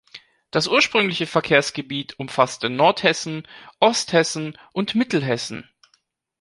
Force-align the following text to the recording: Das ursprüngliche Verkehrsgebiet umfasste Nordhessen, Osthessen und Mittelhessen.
Das 0.49 0.67
ursprüngliche 0.67 1.27
Verkehrsgebiet 1.27 2.17
umfasste 2.17 2.71
Nordhessen, 2.71 3.47
Osthessen 3.79 4.57
und 4.73 4.95
Mittelhessen. 4.95 5.69